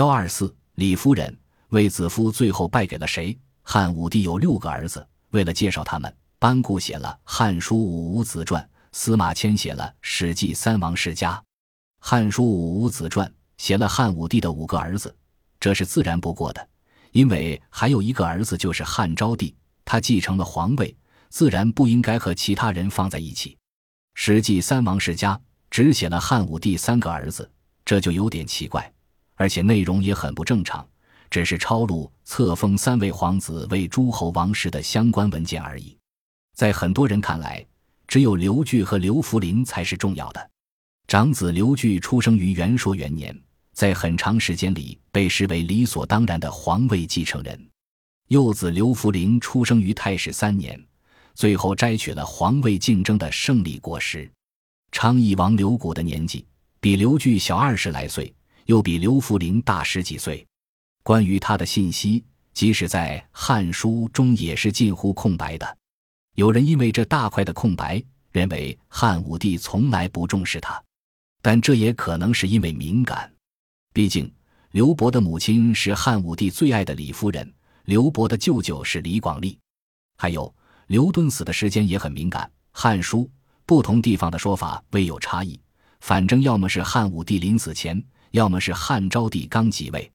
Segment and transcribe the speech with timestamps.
[0.00, 1.38] 幺二四李夫人，
[1.68, 3.38] 卫子夫最后败给了谁？
[3.62, 11.32] 汉武帝有六个儿子，为了介绍他们，班固写了《汉书·武武子传》，司马迁写了《史记·三王世家》。
[11.98, 13.28] 《汉书·武武子传》
[13.58, 15.14] 写了汉武帝的五个儿子，
[15.60, 16.66] 这是自然不过的，
[17.12, 19.54] 因为还有一个儿子就是汉昭帝，
[19.84, 20.96] 他继承了皇位，
[21.28, 23.50] 自然不应该和其他人放在一起。
[24.14, 25.36] 《史记·三王世家》
[25.70, 27.50] 只写了汉武帝三个儿子，
[27.84, 28.90] 这就有点奇怪。
[29.40, 30.86] 而且内容也很不正常，
[31.30, 35.96] 只是抄录册封三位皇子为诸侯王室的相关文件而已。
[36.54, 37.64] 在很多人看来，
[38.06, 40.50] 只有刘据和刘弗陵才是重要的。
[41.08, 43.34] 长子刘据出生于元朔元年，
[43.72, 47.58] 在很长时间里被视为理所当然的皇位继承人。
[48.28, 50.78] 幼子刘弗陵出生于太始三年，
[51.34, 54.30] 最后摘取了皇位竞争的胜利果实。
[54.92, 56.44] 昌邑王刘谷的年纪
[56.78, 58.30] 比刘据小二十来岁。
[58.70, 60.46] 又比刘弗陵大十几岁，
[61.02, 65.76] 关于他的信息，即使在《汉书》中也是近乎空白的。
[66.36, 70.80] 有人因为这大块的空白，认为汉武帝从来不重视他，
[71.42, 73.28] 但这也可能是因为敏感。
[73.92, 74.32] 毕竟
[74.70, 77.52] 刘伯的母亲是汉武帝最爱的李夫人，
[77.86, 79.58] 刘伯的舅舅是李广利，
[80.16, 80.54] 还有
[80.86, 82.46] 刘敦死的时间也很敏感。
[82.70, 83.22] 《汉书》
[83.66, 85.58] 不同地方的说法未有差异，
[86.02, 88.00] 反正要么是汉武帝临死前。
[88.32, 90.10] 要么是汉昭帝刚即位，